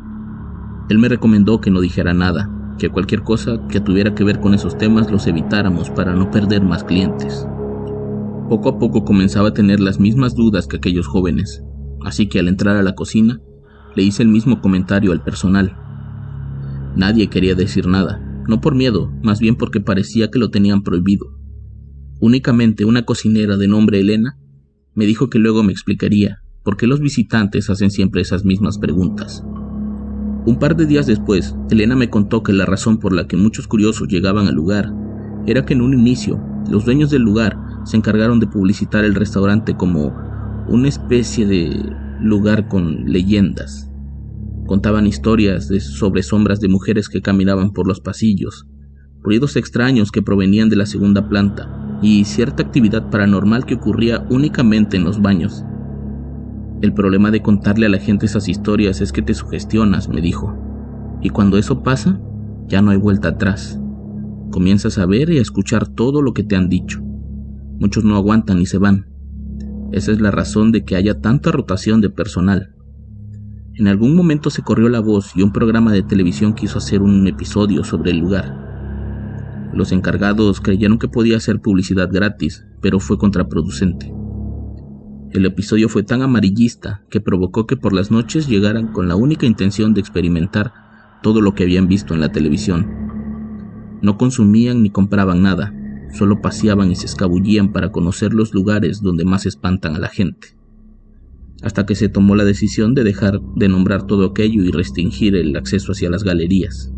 Él 0.89 0.99
me 0.99 1.09
recomendó 1.09 1.61
que 1.61 1.73
no 1.73 1.81
dijera 1.81 2.15
nada, 2.15 2.49
que 2.79 2.91
cualquier 2.91 3.23
cosa 3.23 3.67
que 3.69 3.81
tuviera 3.81 4.15
que 4.15 4.23
ver 4.23 4.39
con 4.39 4.55
esos 4.55 4.79
temas 4.79 5.11
los 5.11 5.27
evitáramos 5.27 5.91
para 5.91 6.15
no 6.15 6.31
perder 6.31 6.63
más 6.63 6.85
clientes. 6.85 7.49
Poco 8.49 8.71
a 8.71 8.79
poco 8.79 9.05
comenzaba 9.05 9.49
a 9.49 9.55
tener 9.55 9.79
las 9.79 10.01
mismas 10.01 10.35
dudas 10.35 10.67
que 10.67 10.79
aquellos 10.79 11.07
jóvenes, 11.07 11.63
así 12.03 12.29
que 12.29 12.39
al 12.39 12.49
entrar 12.49 12.77
a 12.77 12.83
la 12.83 12.95
cocina 12.95 13.43
le 13.95 14.03
hice 14.03 14.23
el 14.23 14.31
mismo 14.31 14.63
comentario 14.63 15.13
al 15.13 15.23
personal. 15.23 15.77
Nadie 16.97 17.29
quería 17.29 17.55
decir 17.55 17.87
nada, 17.87 18.43
no 18.49 18.63
por 18.63 18.75
miedo, 18.75 19.13
más 19.23 19.39
bien 19.39 19.57
porque 19.57 19.81
parecía 19.81 20.31
que 20.31 20.39
lo 20.39 20.51
tenían 20.51 20.83
prohibido. 20.83 21.27
Únicamente 22.21 22.87
una 22.87 23.05
cocinera 23.05 23.59
de 23.59 23.69
nombre 23.69 24.01
Elena 24.01 24.39
me 24.95 25.05
dijo 25.05 25.29
que 25.29 25.39
luego 25.39 25.63
me 25.63 25.73
explicaría 25.73 26.39
por 26.65 26.79
qué 26.79 26.87
los 26.87 27.01
visitantes 27.01 27.69
hacen 27.69 27.91
siempre 27.91 28.23
esas 28.23 28.47
mismas 28.47 28.79
preguntas. 28.79 29.45
Un 30.47 30.57
par 30.59 30.75
de 30.75 30.87
días 30.87 31.07
después, 31.07 31.55
Elena 31.71 31.97
me 31.97 32.09
contó 32.09 32.43
que 32.43 32.55
la 32.55 32.65
razón 32.65 32.99
por 32.99 33.13
la 33.13 33.27
que 33.27 33.37
muchos 33.37 33.69
curiosos 33.69 34.09
llegaban 34.09 34.47
al 34.47 34.55
lugar 34.55 34.91
era 35.47 35.67
que 35.67 35.75
en 35.75 35.83
un 35.83 35.93
inicio 35.93 36.43
los 36.71 36.87
dueños 36.87 37.11
del 37.11 37.23
lugar 37.23 37.68
se 37.89 37.97
encargaron 37.97 38.39
de 38.39 38.47
publicitar 38.47 39.07
el 39.07 39.15
restaurante 39.15 39.75
como 39.75 40.15
una 40.69 40.89
especie 40.89 41.47
de 41.47 41.97
lugar 42.21 42.69
con 42.69 43.07
leyendas. 43.07 43.91
Contaban 44.67 45.07
historias 45.07 45.69
sobre 45.69 46.23
sombras 46.23 46.61
de 46.61 46.69
mujeres 46.69 47.09
que 47.09 47.23
caminaban 47.23 47.73
por 47.73 47.87
los 47.87 48.01
pasillos, 48.01 48.67
ruidos 49.23 49.57
extraños 49.57 50.13
que 50.13 50.21
provenían 50.21 50.69
de 50.69 50.77
la 50.77 50.85
segunda 50.85 51.31
planta 51.31 51.99
y 52.03 52.27
cierta 52.27 52.63
actividad 52.63 53.09
paranormal 53.09 53.65
que 53.65 53.77
ocurría 53.77 54.27
únicamente 54.29 54.99
en 54.99 55.05
los 55.05 55.23
baños. 55.23 55.65
El 56.83 56.93
problema 56.93 57.31
de 57.31 57.41
contarle 57.41 57.87
a 57.87 57.89
la 57.89 57.99
gente 57.99 58.27
esas 58.27 58.51
historias 58.51 59.01
es 59.01 59.13
que 59.13 59.23
te 59.23 59.33
sugestionas, 59.33 60.11
me 60.11 60.21
dijo, 60.21 60.55
y 61.23 61.31
cuando 61.31 61.57
eso 61.57 61.83
pasa, 61.83 62.21
ya 62.67 62.83
no 62.83 62.91
hay 62.91 62.99
vuelta 62.99 63.29
atrás. 63.29 63.81
Comienzas 64.51 64.99
a 64.99 65.07
ver 65.07 65.31
y 65.31 65.39
a 65.39 65.43
escuchar 65.43 65.89
todo 65.89 66.21
lo 66.21 66.35
que 66.35 66.45
te 66.45 66.55
han 66.55 66.69
dicho. 66.69 67.08
Muchos 67.79 68.05
no 68.05 68.17
aguantan 68.17 68.61
y 68.61 68.67
se 68.67 68.79
van, 68.79 69.07
esa 69.91 70.13
es 70.13 70.21
la 70.21 70.31
razón 70.31 70.71
de 70.71 70.85
que 70.85 70.97
haya 70.97 71.21
tanta 71.21 71.51
rotación 71.51 72.03
de 72.03 72.11
personal. 72.11 72.75
En 73.75 73.89
algún 73.89 74.15
momento 74.15 74.51
se 74.51 74.63
corrió 74.63 74.89
la 74.89 75.01
voz 75.01 75.33
y 75.35 75.43
un 75.43 75.53
programa 75.53 75.93
de 75.93 76.03
televisión 76.03 76.53
quiso 76.53 76.79
hacer 76.79 77.01
un 77.01 77.27
episodio 77.27 77.85
sobre 77.85 78.11
el 78.11 78.19
lugar. 78.19 79.71
Los 79.73 79.93
encargados 79.93 80.61
creyeron 80.61 80.99
que 80.99 81.09
podía 81.09 81.39
hacer 81.39 81.61
publicidad 81.61 82.11
gratis, 82.13 82.67
pero 82.83 83.01
fue 83.01 83.17
contraproducente. 83.17 84.13
El 85.31 85.47
episodio 85.47 85.89
fue 85.89 86.03
tan 86.03 86.21
amarillista 86.23 87.03
que 87.09 87.21
provocó 87.21 87.67
que 87.67 87.77
por 87.77 87.93
las 87.95 88.11
noches 88.11 88.47
llegaran 88.47 88.89
con 88.93 89.09
la 89.09 89.17
única 89.17 89.47
intención 89.47 89.95
de 89.95 90.01
experimentar 90.01 90.73
todo 91.23 91.41
lo 91.41 91.55
que 91.55 91.63
habían 91.63 91.89
visto 91.89 92.13
en 92.13 92.21
la 92.21 92.31
televisión. 92.31 92.87
No 94.03 94.19
consumían 94.19 94.83
ni 94.83 94.91
compraban 94.91 95.43
nada, 95.43 95.73
Solo 96.13 96.41
paseaban 96.41 96.91
y 96.91 96.97
se 96.97 97.07
escabullían 97.07 97.73
para 97.73 97.91
conocer 97.93 98.33
los 98.33 98.55
lugares 98.55 99.03
donde 99.03 99.25
más 99.25 99.47
espantan 99.47 99.95
a 99.95 99.99
la 99.99 100.09
gente. 100.09 100.57
Hasta 101.63 101.87
que 101.87 101.95
se 101.95 102.09
tomó 102.09 102.35
la 102.37 102.45
decisión 102.45 102.95
de 102.95 103.05
dejar 103.05 103.41
de 103.57 103.69
nombrar 103.69 104.07
todo 104.07 104.27
aquello 104.27 104.63
y 104.63 104.71
restringir 104.71 105.37
el 105.37 105.57
acceso 105.57 105.93
hacia 105.93 106.11
las 106.11 106.25
galerías. 106.25 106.93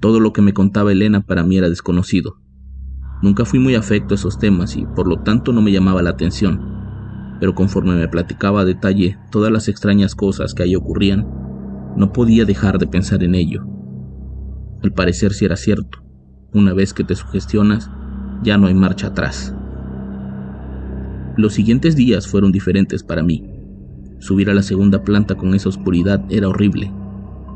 Todo 0.00 0.20
lo 0.20 0.32
que 0.32 0.42
me 0.42 0.52
contaba 0.52 0.92
Elena 0.92 1.22
para 1.22 1.44
mí 1.44 1.56
era 1.56 1.70
desconocido. 1.70 2.36
Nunca 3.22 3.44
fui 3.46 3.58
muy 3.58 3.74
afecto 3.74 4.14
a 4.14 4.16
esos 4.16 4.38
temas 4.38 4.76
y 4.76 4.84
por 4.84 5.06
lo 5.08 5.22
tanto 5.22 5.52
no 5.52 5.62
me 5.62 5.72
llamaba 5.72 6.02
la 6.02 6.10
atención, 6.10 6.60
pero 7.40 7.54
conforme 7.54 7.94
me 7.94 8.08
platicaba 8.08 8.60
a 8.60 8.64
detalle 8.64 9.18
todas 9.30 9.50
las 9.50 9.68
extrañas 9.68 10.14
cosas 10.14 10.52
que 10.52 10.64
ahí 10.64 10.76
ocurrían, 10.76 11.26
no 11.96 12.12
podía 12.12 12.44
dejar 12.44 12.78
de 12.78 12.86
pensar 12.86 13.22
en 13.22 13.34
ello. 13.34 13.64
Al 14.82 14.92
parecer 14.92 15.32
si 15.32 15.46
era 15.46 15.56
cierto. 15.56 16.03
Una 16.54 16.72
vez 16.72 16.94
que 16.94 17.02
te 17.02 17.16
sugestionas, 17.16 17.90
ya 18.44 18.56
no 18.58 18.68
hay 18.68 18.74
marcha 18.74 19.08
atrás. 19.08 19.52
Los 21.36 21.54
siguientes 21.54 21.96
días 21.96 22.28
fueron 22.28 22.52
diferentes 22.52 23.02
para 23.02 23.24
mí. 23.24 23.44
Subir 24.20 24.48
a 24.50 24.54
la 24.54 24.62
segunda 24.62 25.02
planta 25.02 25.34
con 25.34 25.52
esa 25.54 25.68
oscuridad 25.68 26.24
era 26.30 26.48
horrible. 26.48 26.92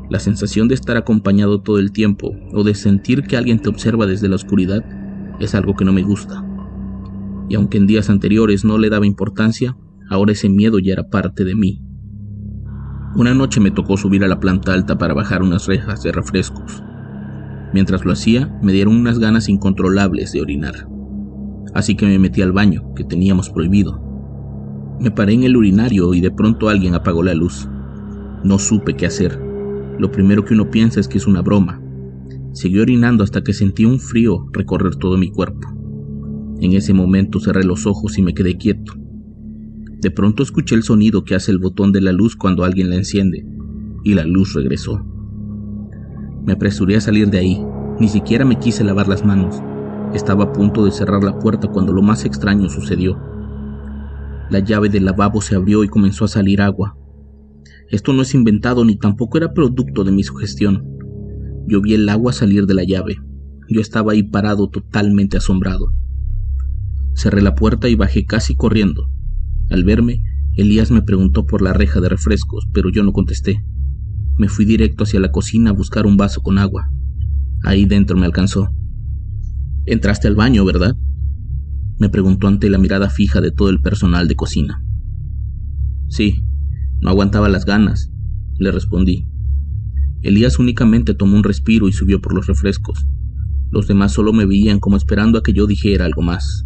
La 0.09 0.19
sensación 0.19 0.67
de 0.67 0.75
estar 0.75 0.97
acompañado 0.97 1.61
todo 1.61 1.79
el 1.79 1.93
tiempo 1.93 2.35
o 2.51 2.65
de 2.65 2.75
sentir 2.75 3.23
que 3.23 3.37
alguien 3.37 3.59
te 3.59 3.69
observa 3.69 4.05
desde 4.05 4.27
la 4.27 4.35
oscuridad 4.35 4.83
es 5.39 5.55
algo 5.55 5.75
que 5.75 5.85
no 5.85 5.93
me 5.93 6.03
gusta. 6.03 6.45
Y 7.47 7.55
aunque 7.55 7.77
en 7.77 7.87
días 7.87 8.09
anteriores 8.09 8.65
no 8.65 8.77
le 8.77 8.89
daba 8.89 9.07
importancia, 9.07 9.77
ahora 10.09 10.33
ese 10.33 10.49
miedo 10.49 10.77
ya 10.77 10.91
era 10.91 11.09
parte 11.09 11.45
de 11.45 11.55
mí. 11.55 11.81
Una 13.15 13.33
noche 13.33 13.61
me 13.61 13.71
tocó 13.71 13.95
subir 13.95 14.25
a 14.25 14.27
la 14.27 14.41
planta 14.41 14.73
alta 14.73 14.97
para 14.97 15.13
bajar 15.13 15.41
unas 15.41 15.67
rejas 15.67 16.03
de 16.03 16.11
refrescos. 16.11 16.83
Mientras 17.73 18.05
lo 18.05 18.11
hacía, 18.11 18.57
me 18.61 18.73
dieron 18.73 18.95
unas 18.95 19.19
ganas 19.19 19.49
incontrolables 19.49 20.31
de 20.31 20.41
orinar. 20.41 20.87
Así 21.73 21.95
que 21.95 22.05
me 22.05 22.17
metí 22.17 22.41
al 22.41 22.51
baño, 22.51 22.93
que 22.95 23.03
teníamos 23.03 23.49
prohibido. 23.49 24.01
Me 24.99 25.11
paré 25.11 25.33
en 25.33 25.43
el 25.43 25.55
urinario 25.55 26.13
y 26.13 26.21
de 26.21 26.31
pronto 26.31 26.67
alguien 26.67 26.95
apagó 26.95 27.23
la 27.23 27.33
luz. 27.33 27.69
No 28.43 28.57
supe 28.57 28.95
qué 28.95 29.05
hacer. 29.05 29.39
Lo 29.99 30.11
primero 30.11 30.43
que 30.43 30.53
uno 30.53 30.71
piensa 30.71 30.99
es 30.99 31.07
que 31.07 31.17
es 31.17 31.27
una 31.27 31.41
broma. 31.41 31.81
Seguí 32.53 32.79
orinando 32.79 33.23
hasta 33.23 33.43
que 33.43 33.53
sentí 33.53 33.85
un 33.85 33.99
frío 33.99 34.47
recorrer 34.51 34.95
todo 34.95 35.17
mi 35.17 35.29
cuerpo. 35.29 35.67
En 36.59 36.73
ese 36.73 36.93
momento 36.93 37.39
cerré 37.39 37.63
los 37.63 37.85
ojos 37.85 38.17
y 38.17 38.21
me 38.21 38.33
quedé 38.33 38.57
quieto. 38.57 38.93
De 40.01 40.11
pronto 40.11 40.43
escuché 40.43 40.75
el 40.75 40.83
sonido 40.83 41.23
que 41.23 41.35
hace 41.35 41.51
el 41.51 41.59
botón 41.59 41.91
de 41.91 42.01
la 42.01 42.11
luz 42.11 42.35
cuando 42.35 42.63
alguien 42.63 42.89
la 42.89 42.95
enciende, 42.95 43.45
y 44.03 44.13
la 44.13 44.25
luz 44.25 44.53
regresó. 44.53 45.05
Me 46.43 46.53
apresuré 46.53 46.95
a 46.95 47.01
salir 47.01 47.29
de 47.29 47.39
ahí, 47.39 47.65
ni 47.99 48.07
siquiera 48.07 48.45
me 48.45 48.57
quise 48.59 48.83
lavar 48.83 49.07
las 49.07 49.25
manos. 49.25 49.61
Estaba 50.13 50.45
a 50.45 50.53
punto 50.53 50.85
de 50.85 50.91
cerrar 50.91 51.23
la 51.23 51.37
puerta 51.37 51.67
cuando 51.67 51.93
lo 51.93 52.01
más 52.01 52.25
extraño 52.25 52.69
sucedió. 52.69 53.19
La 54.49 54.59
llave 54.59 54.89
del 54.89 55.05
lavabo 55.05 55.41
se 55.41 55.55
abrió 55.55 55.83
y 55.83 55.89
comenzó 55.89 56.25
a 56.25 56.29
salir 56.29 56.61
agua. 56.61 56.97
Esto 57.89 58.13
no 58.13 58.21
es 58.23 58.33
inventado 58.33 58.85
ni 58.85 58.97
tampoco 58.97 59.37
era 59.37 59.53
producto 59.53 60.03
de 60.03 60.11
mi 60.11 60.23
sugestión. 60.23 60.85
Yo 61.67 61.81
vi 61.81 61.93
el 61.93 62.09
agua 62.09 62.33
salir 62.33 62.65
de 62.65 62.73
la 62.73 62.83
llave. 62.83 63.17
Yo 63.67 63.81
estaba 63.81 64.13
ahí 64.13 64.23
parado 64.23 64.69
totalmente 64.69 65.37
asombrado. 65.37 65.93
Cerré 67.13 67.41
la 67.41 67.53
puerta 67.53 67.89
y 67.89 67.95
bajé 67.95 68.25
casi 68.25 68.55
corriendo. 68.55 69.09
Al 69.69 69.83
verme, 69.83 70.23
Elías 70.55 70.89
me 70.89 71.03
preguntó 71.03 71.45
por 71.45 71.61
la 71.61 71.73
reja 71.73 72.01
de 72.01 72.09
refrescos, 72.09 72.67
pero 72.73 72.89
yo 72.89 73.03
no 73.03 73.13
contesté. 73.13 73.63
Me 74.39 74.47
fui 74.47 74.63
directo 74.63 75.03
hacia 75.03 75.19
la 75.19 75.33
cocina 75.33 75.71
a 75.71 75.73
buscar 75.73 76.05
un 76.05 76.15
vaso 76.15 76.39
con 76.39 76.59
agua. 76.59 76.89
Ahí 77.61 77.83
dentro 77.83 78.15
me 78.15 78.25
alcanzó. 78.25 78.69
Entraste 79.85 80.29
al 80.29 80.35
baño, 80.35 80.63
¿verdad? 80.63 80.95
Me 81.99 82.07
preguntó 82.07 82.47
ante 82.47 82.69
la 82.69 82.77
mirada 82.77 83.09
fija 83.09 83.41
de 83.41 83.51
todo 83.51 83.69
el 83.69 83.81
personal 83.81 84.29
de 84.29 84.37
cocina. 84.37 84.81
Sí, 86.07 86.45
no 87.01 87.09
aguantaba 87.09 87.49
las 87.49 87.65
ganas, 87.65 88.13
le 88.57 88.71
respondí. 88.71 89.27
Elías 90.21 90.57
únicamente 90.57 91.13
tomó 91.13 91.35
un 91.35 91.43
respiro 91.43 91.89
y 91.89 91.91
subió 91.91 92.21
por 92.21 92.33
los 92.33 92.47
refrescos. 92.47 93.05
Los 93.71 93.89
demás 93.89 94.13
solo 94.13 94.31
me 94.31 94.45
veían 94.45 94.79
como 94.79 94.95
esperando 94.95 95.37
a 95.37 95.43
que 95.43 95.51
yo 95.51 95.67
dijera 95.67 96.05
algo 96.05 96.21
más. 96.21 96.65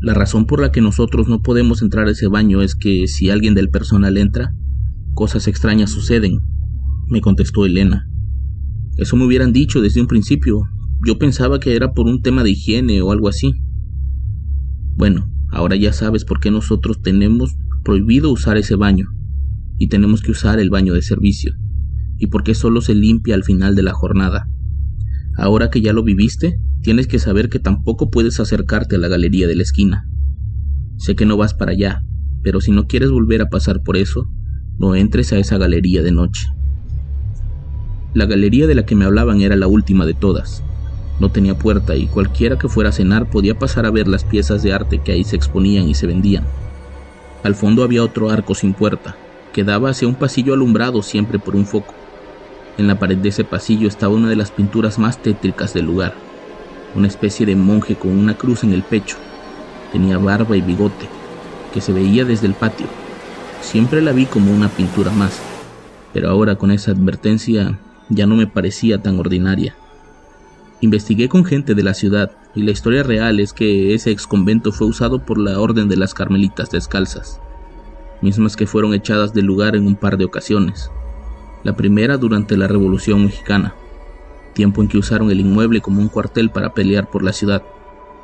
La 0.00 0.14
razón 0.14 0.46
por 0.46 0.62
la 0.62 0.72
que 0.72 0.80
nosotros 0.80 1.28
no 1.28 1.42
podemos 1.42 1.82
entrar 1.82 2.08
a 2.08 2.12
ese 2.12 2.28
baño 2.28 2.62
es 2.62 2.74
que 2.74 3.06
si 3.08 3.28
alguien 3.28 3.54
del 3.54 3.68
personal 3.68 4.16
entra, 4.16 4.54
cosas 5.16 5.48
extrañas 5.48 5.90
suceden, 5.90 6.40
me 7.08 7.22
contestó 7.22 7.64
Elena. 7.64 8.06
Eso 8.98 9.16
me 9.16 9.24
hubieran 9.24 9.52
dicho 9.52 9.80
desde 9.80 10.02
un 10.02 10.06
principio. 10.06 10.62
Yo 11.04 11.18
pensaba 11.18 11.58
que 11.58 11.74
era 11.74 11.94
por 11.94 12.06
un 12.06 12.20
tema 12.20 12.44
de 12.44 12.50
higiene 12.50 13.00
o 13.00 13.10
algo 13.10 13.28
así. 13.28 13.50
Bueno, 14.94 15.28
ahora 15.50 15.74
ya 15.74 15.94
sabes 15.94 16.26
por 16.26 16.38
qué 16.38 16.50
nosotros 16.50 17.00
tenemos 17.00 17.56
prohibido 17.82 18.30
usar 18.30 18.58
ese 18.58 18.76
baño 18.76 19.06
y 19.78 19.88
tenemos 19.88 20.20
que 20.20 20.32
usar 20.32 20.60
el 20.60 20.68
baño 20.68 20.92
de 20.92 21.02
servicio 21.02 21.54
y 22.18 22.26
por 22.26 22.44
qué 22.44 22.54
solo 22.54 22.82
se 22.82 22.94
limpia 22.94 23.34
al 23.34 23.44
final 23.44 23.74
de 23.74 23.82
la 23.82 23.94
jornada. 23.94 24.48
Ahora 25.38 25.70
que 25.70 25.80
ya 25.80 25.94
lo 25.94 26.02
viviste, 26.02 26.60
tienes 26.82 27.06
que 27.06 27.18
saber 27.18 27.48
que 27.48 27.58
tampoco 27.58 28.10
puedes 28.10 28.38
acercarte 28.38 28.96
a 28.96 28.98
la 28.98 29.08
galería 29.08 29.46
de 29.46 29.56
la 29.56 29.62
esquina. 29.62 30.08
Sé 30.98 31.16
que 31.16 31.24
no 31.24 31.38
vas 31.38 31.54
para 31.54 31.72
allá, 31.72 32.02
pero 32.42 32.60
si 32.60 32.70
no 32.70 32.86
quieres 32.86 33.10
volver 33.10 33.40
a 33.40 33.48
pasar 33.48 33.82
por 33.82 33.96
eso, 33.96 34.28
no 34.78 34.94
entres 34.94 35.32
a 35.32 35.38
esa 35.38 35.56
galería 35.56 36.02
de 36.02 36.12
noche. 36.12 36.48
La 38.12 38.26
galería 38.26 38.66
de 38.66 38.74
la 38.74 38.84
que 38.84 38.94
me 38.94 39.04
hablaban 39.04 39.40
era 39.40 39.56
la 39.56 39.66
última 39.66 40.04
de 40.04 40.14
todas. 40.14 40.62
No 41.18 41.30
tenía 41.30 41.58
puerta 41.58 41.96
y 41.96 42.06
cualquiera 42.06 42.58
que 42.58 42.68
fuera 42.68 42.90
a 42.90 42.92
cenar 42.92 43.30
podía 43.30 43.58
pasar 43.58 43.86
a 43.86 43.90
ver 43.90 44.06
las 44.06 44.24
piezas 44.24 44.62
de 44.62 44.74
arte 44.74 44.98
que 44.98 45.12
ahí 45.12 45.24
se 45.24 45.36
exponían 45.36 45.88
y 45.88 45.94
se 45.94 46.06
vendían. 46.06 46.44
Al 47.42 47.54
fondo 47.54 47.84
había 47.84 48.02
otro 48.02 48.28
arco 48.28 48.54
sin 48.54 48.74
puerta, 48.74 49.16
que 49.52 49.64
daba 49.64 49.90
hacia 49.90 50.08
un 50.08 50.14
pasillo 50.14 50.52
alumbrado 50.52 51.02
siempre 51.02 51.38
por 51.38 51.56
un 51.56 51.64
foco. 51.64 51.94
En 52.76 52.86
la 52.86 52.98
pared 52.98 53.16
de 53.16 53.30
ese 53.30 53.44
pasillo 53.44 53.88
estaba 53.88 54.14
una 54.14 54.28
de 54.28 54.36
las 54.36 54.50
pinturas 54.50 54.98
más 54.98 55.22
tétricas 55.22 55.72
del 55.72 55.86
lugar, 55.86 56.14
una 56.94 57.06
especie 57.06 57.46
de 57.46 57.56
monje 57.56 57.94
con 57.94 58.10
una 58.10 58.34
cruz 58.34 58.62
en 58.64 58.74
el 58.74 58.82
pecho. 58.82 59.16
Tenía 59.92 60.18
barba 60.18 60.54
y 60.54 60.60
bigote, 60.60 61.08
que 61.72 61.80
se 61.80 61.94
veía 61.94 62.26
desde 62.26 62.46
el 62.46 62.54
patio. 62.54 63.05
Siempre 63.60 64.02
la 64.02 64.12
vi 64.12 64.26
como 64.26 64.52
una 64.52 64.68
pintura 64.68 65.10
más, 65.10 65.40
pero 66.12 66.30
ahora 66.30 66.56
con 66.56 66.70
esa 66.70 66.92
advertencia 66.92 67.78
ya 68.08 68.26
no 68.26 68.36
me 68.36 68.46
parecía 68.46 69.02
tan 69.02 69.18
ordinaria. 69.18 69.74
Investigué 70.80 71.28
con 71.28 71.44
gente 71.44 71.74
de 71.74 71.82
la 71.82 71.94
ciudad 71.94 72.32
y 72.54 72.62
la 72.62 72.70
historia 72.70 73.02
real 73.02 73.40
es 73.40 73.52
que 73.52 73.94
ese 73.94 74.10
ex 74.10 74.26
convento 74.26 74.72
fue 74.72 74.86
usado 74.86 75.18
por 75.18 75.38
la 75.38 75.58
Orden 75.58 75.88
de 75.88 75.96
las 75.96 76.14
Carmelitas 76.14 76.70
Descalzas, 76.70 77.40
mismas 78.20 78.56
que 78.56 78.66
fueron 78.66 78.94
echadas 78.94 79.32
del 79.32 79.46
lugar 79.46 79.74
en 79.74 79.86
un 79.86 79.96
par 79.96 80.18
de 80.18 80.26
ocasiones. 80.26 80.90
La 81.64 81.74
primera 81.74 82.18
durante 82.18 82.56
la 82.56 82.68
Revolución 82.68 83.24
Mexicana, 83.24 83.74
tiempo 84.52 84.82
en 84.82 84.88
que 84.88 84.98
usaron 84.98 85.30
el 85.30 85.40
inmueble 85.40 85.80
como 85.80 86.00
un 86.00 86.08
cuartel 86.08 86.50
para 86.50 86.74
pelear 86.74 87.10
por 87.10 87.22
la 87.22 87.32
ciudad, 87.32 87.62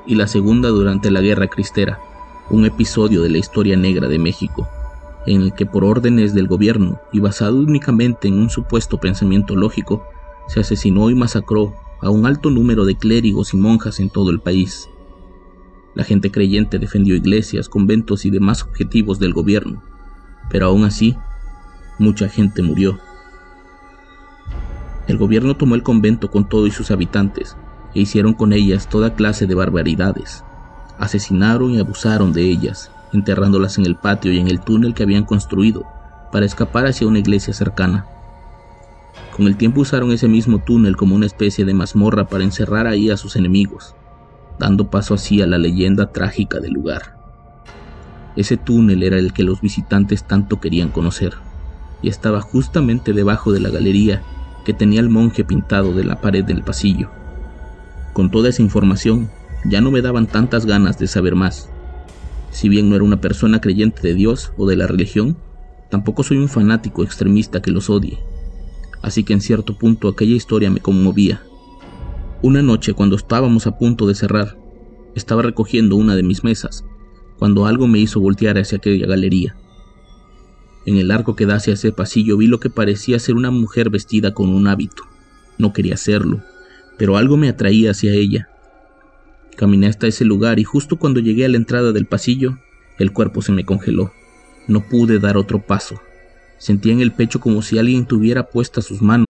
y 0.06 0.14
la 0.14 0.26
segunda 0.26 0.68
durante 0.68 1.10
la 1.10 1.20
Guerra 1.20 1.48
Cristera, 1.48 1.98
un 2.50 2.66
episodio 2.66 3.22
de 3.22 3.30
la 3.30 3.38
historia 3.38 3.76
negra 3.76 4.08
de 4.08 4.18
México 4.18 4.68
en 5.26 5.42
el 5.42 5.54
que 5.54 5.66
por 5.66 5.84
órdenes 5.84 6.34
del 6.34 6.48
gobierno 6.48 7.00
y 7.12 7.20
basado 7.20 7.58
únicamente 7.58 8.28
en 8.28 8.38
un 8.38 8.50
supuesto 8.50 8.98
pensamiento 8.98 9.54
lógico, 9.54 10.04
se 10.48 10.60
asesinó 10.60 11.10
y 11.10 11.14
masacró 11.14 11.74
a 12.00 12.10
un 12.10 12.26
alto 12.26 12.50
número 12.50 12.84
de 12.84 12.96
clérigos 12.96 13.54
y 13.54 13.56
monjas 13.56 14.00
en 14.00 14.10
todo 14.10 14.30
el 14.30 14.40
país. 14.40 14.88
La 15.94 16.04
gente 16.04 16.30
creyente 16.30 16.78
defendió 16.78 17.14
iglesias, 17.14 17.68
conventos 17.68 18.24
y 18.24 18.30
demás 18.30 18.62
objetivos 18.62 19.18
del 19.18 19.32
gobierno, 19.32 19.82
pero 20.50 20.66
aún 20.66 20.84
así, 20.84 21.16
mucha 21.98 22.28
gente 22.28 22.62
murió. 22.62 22.98
El 25.06 25.18
gobierno 25.18 25.56
tomó 25.56 25.74
el 25.74 25.82
convento 25.82 26.30
con 26.30 26.48
todo 26.48 26.66
y 26.66 26.70
sus 26.70 26.90
habitantes 26.90 27.56
e 27.94 28.00
hicieron 28.00 28.32
con 28.32 28.52
ellas 28.52 28.88
toda 28.88 29.14
clase 29.14 29.46
de 29.46 29.54
barbaridades. 29.54 30.44
Asesinaron 30.98 31.72
y 31.72 31.80
abusaron 31.80 32.32
de 32.32 32.42
ellas, 32.42 32.90
enterrándolas 33.12 33.78
en 33.78 33.86
el 33.86 33.96
patio 33.96 34.32
y 34.32 34.38
en 34.38 34.48
el 34.48 34.60
túnel 34.60 34.94
que 34.94 35.02
habían 35.02 35.24
construido 35.24 35.84
para 36.32 36.46
escapar 36.46 36.86
hacia 36.86 37.06
una 37.06 37.18
iglesia 37.18 37.52
cercana. 37.52 38.06
Con 39.36 39.46
el 39.46 39.56
tiempo 39.56 39.80
usaron 39.80 40.12
ese 40.12 40.28
mismo 40.28 40.58
túnel 40.58 40.96
como 40.96 41.14
una 41.14 41.26
especie 41.26 41.64
de 41.64 41.74
mazmorra 41.74 42.28
para 42.28 42.44
encerrar 42.44 42.86
ahí 42.86 43.10
a 43.10 43.16
sus 43.16 43.36
enemigos, 43.36 43.94
dando 44.58 44.90
paso 44.90 45.14
así 45.14 45.42
a 45.42 45.46
la 45.46 45.58
leyenda 45.58 46.12
trágica 46.12 46.60
del 46.60 46.72
lugar. 46.72 47.16
Ese 48.36 48.56
túnel 48.56 49.02
era 49.02 49.18
el 49.18 49.32
que 49.32 49.42
los 49.42 49.60
visitantes 49.60 50.24
tanto 50.24 50.60
querían 50.60 50.88
conocer, 50.88 51.34
y 52.02 52.08
estaba 52.08 52.40
justamente 52.40 53.12
debajo 53.12 53.52
de 53.52 53.60
la 53.60 53.68
galería 53.68 54.22
que 54.64 54.72
tenía 54.72 55.00
el 55.00 55.08
monje 55.08 55.44
pintado 55.44 55.92
de 55.92 56.04
la 56.04 56.20
pared 56.20 56.44
del 56.44 56.62
pasillo. 56.62 57.10
Con 58.12 58.30
toda 58.30 58.48
esa 58.48 58.62
información, 58.62 59.30
ya 59.64 59.80
no 59.80 59.90
me 59.90 60.02
daban 60.02 60.26
tantas 60.26 60.66
ganas 60.66 60.98
de 60.98 61.06
saber 61.06 61.34
más, 61.34 61.70
si 62.52 62.68
bien 62.68 62.88
no 62.88 62.94
era 62.94 63.04
una 63.04 63.20
persona 63.20 63.60
creyente 63.60 64.02
de 64.02 64.14
Dios 64.14 64.52
o 64.56 64.68
de 64.68 64.76
la 64.76 64.86
religión, 64.86 65.36
tampoco 65.90 66.22
soy 66.22 66.36
un 66.36 66.48
fanático 66.48 67.02
extremista 67.02 67.60
que 67.60 67.70
los 67.70 67.90
odie. 67.90 68.18
Así 69.00 69.24
que 69.24 69.32
en 69.32 69.40
cierto 69.40 69.76
punto 69.76 70.08
aquella 70.08 70.36
historia 70.36 70.70
me 70.70 70.80
conmovía. 70.80 71.42
Una 72.42 72.62
noche 72.62 72.92
cuando 72.92 73.16
estábamos 73.16 73.66
a 73.66 73.78
punto 73.78 74.06
de 74.06 74.14
cerrar, 74.14 74.56
estaba 75.14 75.42
recogiendo 75.42 75.96
una 75.96 76.14
de 76.14 76.22
mis 76.22 76.44
mesas, 76.44 76.84
cuando 77.38 77.66
algo 77.66 77.88
me 77.88 77.98
hizo 77.98 78.20
voltear 78.20 78.58
hacia 78.58 78.78
aquella 78.78 79.06
galería. 79.06 79.56
En 80.84 80.96
el 80.96 81.10
arco 81.10 81.36
que 81.36 81.46
da 81.46 81.56
hacia 81.56 81.74
ese 81.74 81.92
pasillo 81.92 82.36
vi 82.36 82.46
lo 82.46 82.60
que 82.60 82.70
parecía 82.70 83.18
ser 83.18 83.34
una 83.36 83.50
mujer 83.50 83.88
vestida 83.88 84.34
con 84.34 84.50
un 84.50 84.66
hábito. 84.66 85.04
No 85.58 85.72
quería 85.72 85.94
hacerlo, 85.94 86.42
pero 86.98 87.16
algo 87.16 87.36
me 87.36 87.48
atraía 87.48 87.92
hacia 87.92 88.12
ella, 88.12 88.48
Caminé 89.56 89.86
hasta 89.86 90.06
ese 90.06 90.24
lugar 90.24 90.58
y 90.58 90.64
justo 90.64 90.96
cuando 90.96 91.20
llegué 91.20 91.44
a 91.44 91.48
la 91.48 91.56
entrada 91.56 91.92
del 91.92 92.06
pasillo, 92.06 92.58
el 92.98 93.12
cuerpo 93.12 93.42
se 93.42 93.52
me 93.52 93.64
congeló. 93.64 94.12
No 94.66 94.80
pude 94.88 95.18
dar 95.18 95.36
otro 95.36 95.60
paso. 95.60 96.00
Sentía 96.58 96.92
en 96.92 97.00
el 97.00 97.12
pecho 97.12 97.40
como 97.40 97.62
si 97.62 97.78
alguien 97.78 98.06
tuviera 98.06 98.48
puestas 98.48 98.86
sus 98.86 99.02
manos. 99.02 99.26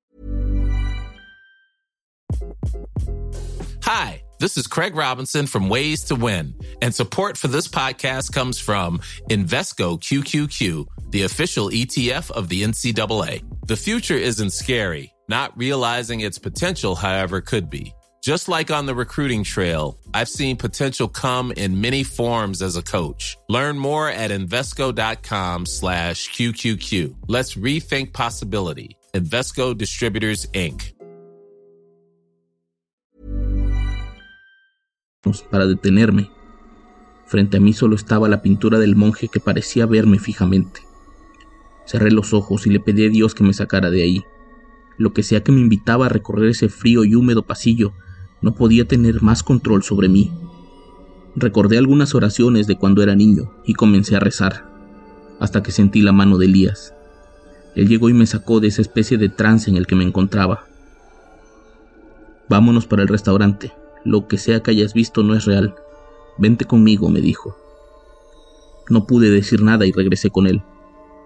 Hi, 3.84 4.22
this 4.38 4.56
is 4.56 4.66
Craig 4.66 4.94
Robinson 4.94 5.46
from 5.46 5.68
Ways 5.68 6.04
to 6.04 6.14
Win, 6.14 6.54
and 6.82 6.94
support 6.94 7.36
for 7.36 7.48
this 7.48 7.66
podcast 7.66 8.32
comes 8.32 8.58
from 8.58 9.00
Invesco 9.30 9.98
QQQ, 9.98 10.86
the 11.10 11.22
official 11.22 11.70
ETF 11.70 12.30
of 12.30 12.48
the 12.48 12.62
NCAA. 12.62 13.42
The 13.66 13.76
future 13.76 14.16
isn't 14.16 14.52
scary. 14.52 15.12
Not 15.28 15.56
realizing 15.56 16.20
its 16.20 16.38
potential, 16.38 16.94
however, 16.94 17.40
could 17.40 17.70
be. 17.70 17.94
Just 18.22 18.48
like 18.48 18.70
on 18.70 18.86
the 18.86 18.94
recruiting 18.94 19.42
trail, 19.42 19.98
I've 20.14 20.28
seen 20.28 20.56
potential 20.56 21.08
come 21.08 21.50
in 21.56 21.80
many 21.80 22.04
forms 22.04 22.62
as 22.62 22.76
a 22.76 22.82
coach. 22.82 23.36
Learn 23.48 23.76
more 23.76 24.08
at 24.08 24.30
Invesco.com 24.30 25.66
slash 25.66 26.30
QQQ. 26.30 27.16
Let's 27.26 27.56
rethink 27.56 28.12
possibility. 28.12 28.96
Investco 29.12 29.76
Distributors, 29.76 30.48
Inc. 30.54 30.92
Para 35.50 35.66
detenerme. 35.66 36.30
Frente 37.26 37.56
a 37.56 37.60
mí 37.60 37.72
solo 37.72 37.96
estaba 37.96 38.28
la 38.28 38.40
pintura 38.40 38.78
del 38.78 38.94
monje 38.94 39.26
que 39.26 39.40
parecía 39.40 39.86
verme 39.86 40.20
fijamente. 40.20 40.82
Cerré 41.86 42.12
los 42.12 42.32
ojos 42.32 42.68
y 42.68 42.70
le 42.70 42.78
pedí 42.78 43.04
a 43.04 43.08
Dios 43.08 43.34
que 43.34 43.42
me 43.42 43.52
sacara 43.52 43.90
de 43.90 44.04
ahí. 44.04 44.24
Lo 44.96 45.12
que 45.12 45.24
sea 45.24 45.42
que 45.42 45.50
me 45.50 45.60
invitaba 45.60 46.06
a 46.06 46.08
recorrer 46.08 46.50
ese 46.50 46.68
frío 46.68 47.04
y 47.04 47.16
húmedo 47.16 47.42
pasillo 47.42 47.92
no 48.42 48.54
podía 48.54 48.86
tener 48.86 49.22
más 49.22 49.42
control 49.42 49.82
sobre 49.82 50.08
mí. 50.08 50.30
Recordé 51.34 51.78
algunas 51.78 52.14
oraciones 52.14 52.66
de 52.66 52.76
cuando 52.76 53.02
era 53.02 53.16
niño 53.16 53.52
y 53.64 53.74
comencé 53.74 54.16
a 54.16 54.20
rezar, 54.20 54.66
hasta 55.40 55.62
que 55.62 55.72
sentí 55.72 56.02
la 56.02 56.12
mano 56.12 56.36
de 56.36 56.46
Elías. 56.46 56.94
Él 57.74 57.88
llegó 57.88 58.10
y 58.10 58.12
me 58.12 58.26
sacó 58.26 58.60
de 58.60 58.68
esa 58.68 58.82
especie 58.82 59.16
de 59.16 59.30
trance 59.30 59.70
en 59.70 59.76
el 59.76 59.86
que 59.86 59.94
me 59.94 60.04
encontraba. 60.04 60.66
Vámonos 62.50 62.86
para 62.86 63.02
el 63.02 63.08
restaurante. 63.08 63.72
Lo 64.04 64.26
que 64.28 64.36
sea 64.36 64.60
que 64.60 64.72
hayas 64.72 64.92
visto 64.92 65.22
no 65.22 65.34
es 65.34 65.46
real. 65.46 65.74
Vente 66.36 66.66
conmigo, 66.66 67.08
me 67.08 67.20
dijo. 67.20 67.56
No 68.90 69.06
pude 69.06 69.30
decir 69.30 69.62
nada 69.62 69.86
y 69.86 69.92
regresé 69.92 70.28
con 70.28 70.46
él, 70.46 70.62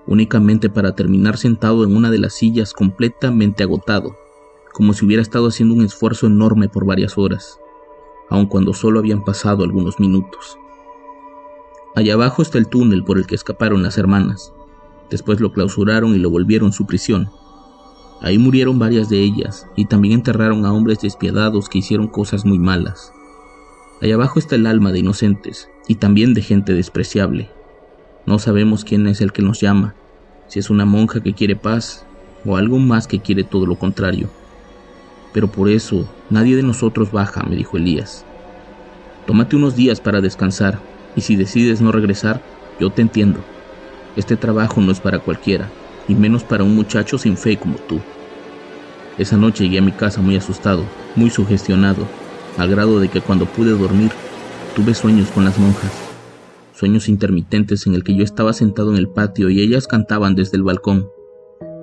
únicamente 0.07 0.69
para 0.69 0.95
terminar 0.95 1.37
sentado 1.37 1.85
en 1.85 1.97
una 1.97 2.11
de 2.11 2.19
las 2.19 2.35
sillas 2.35 2.73
completamente 2.73 3.63
agotado, 3.63 4.17
como 4.77 4.93
si 4.93 5.07
hubiera 5.07 5.23
estado 5.23 5.49
haciendo 5.49 5.75
un 5.75 5.85
esfuerzo 5.85 6.27
enorme 6.27 6.69
por 6.69 6.85
varias 6.85 7.17
horas 7.17 7.59
aun 8.29 8.47
cuando 8.47 8.75
solo 8.75 8.99
habían 8.99 9.25
pasado 9.25 9.65
algunos 9.65 10.01
minutos. 10.01 10.59
Allá 11.95 12.15
abajo 12.15 12.43
está 12.43 12.59
el 12.59 12.69
túnel 12.69 13.05
por 13.05 13.19
el 13.19 13.27
que 13.27 13.35
escaparon 13.35 13.83
las 13.83 13.99
hermanas. 13.99 14.53
Después 15.11 15.41
lo 15.41 15.53
clausuraron 15.53 16.15
y 16.15 16.19
lo 16.19 16.31
volvieron 16.31 16.73
su 16.73 16.87
prisión. 16.87 17.31
Ahí 18.21 18.39
murieron 18.39 18.79
varias 18.79 19.09
de 19.09 19.21
ellas 19.21 19.67
y 19.77 19.87
también 19.87 20.15
enterraron 20.15 20.65
a 20.65 20.73
hombres 20.73 21.01
despiadados 21.01 21.69
que 21.69 21.79
hicieron 21.79 22.09
cosas 22.09 22.45
muy 22.45 22.59
malas. 22.59 23.13
Allá 24.03 24.15
abajo 24.15 24.39
está 24.39 24.57
el 24.57 24.67
alma 24.67 24.93
de 24.93 24.99
inocentes 24.99 25.71
y 25.87 25.97
también 25.97 26.35
de 26.35 26.43
gente 26.43 26.75
despreciable. 26.75 27.51
No 28.27 28.39
sabemos 28.39 28.85
quién 28.85 29.07
es 29.07 29.21
el 29.21 29.33
que 29.33 29.43
nos 29.43 29.61
llama, 29.61 29.95
si 30.49 30.59
es 30.59 30.69
una 30.69 30.85
monja 30.85 31.23
que 31.23 31.35
quiere 31.35 31.57
paz 31.57 32.05
o 32.45 32.57
algo 32.57 32.79
más 32.79 33.07
que 33.07 33.21
quiere 33.21 33.45
todo 33.45 33.67
lo 33.67 33.77
contrario. 33.77 34.29
Pero 35.37 35.49
por 35.49 35.69
eso 35.69 36.09
nadie 36.31 36.57
de 36.57 36.63
nosotros 36.63 37.13
baja, 37.13 37.43
me 37.43 37.57
dijo 37.57 37.77
Elías. 37.77 38.25
Tómate 39.27 39.55
unos 39.57 39.77
días 39.77 40.01
para 40.01 40.23
descansar, 40.23 40.79
y 41.15 41.21
si 41.21 41.37
decides 41.37 41.83
no 41.83 41.93
regresar, 41.93 42.41
yo 42.81 42.89
te 42.89 43.03
entiendo. 43.03 43.41
Este 44.17 44.39
trabajo 44.39 44.81
no 44.81 44.91
es 44.91 44.99
para 44.99 45.19
cualquiera, 45.19 45.69
y 46.09 46.15
menos 46.15 46.43
para 46.43 46.65
un 46.65 46.75
muchacho 46.75 47.19
sin 47.19 47.37
fe 47.37 47.59
como 47.59 47.77
tú. 47.77 48.01
Esa 49.19 49.37
noche 49.37 49.65
llegué 49.65 49.81
a 49.81 49.83
mi 49.83 49.93
casa 49.93 50.23
muy 50.23 50.37
asustado, 50.39 50.85
muy 51.17 51.29
sugestionado, 51.29 52.07
al 52.57 52.71
grado 52.71 52.99
de 52.99 53.11
que 53.11 53.21
cuando 53.21 53.45
pude 53.45 53.73
dormir, 53.73 54.13
tuve 54.75 54.95
sueños 54.95 55.29
con 55.29 55.45
las 55.45 55.59
monjas. 55.59 55.93
Sueños 56.73 57.11
intermitentes 57.11 57.87
en 57.87 57.95
el 57.95 58.05
que 58.05 58.17
yo 58.17 58.25
estaba 58.25 58.55
sentado 58.55 58.91
en 58.91 58.97
el 58.97 59.11
patio 59.11 59.51
y 59.51 59.61
ellas 59.61 59.87
cantaban 59.87 60.35
desde 60.35 60.57
el 60.57 60.63
balcón. 60.63 61.11